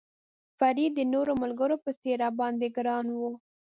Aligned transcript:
فرید 0.57 0.91
د 0.95 1.01
نورو 1.13 1.33
ملګرو 1.43 1.75
په 1.85 1.91
څېر 1.99 2.17
را 2.23 2.29
باندې 2.39 2.67
ګران 2.77 3.05
و. 3.17 3.21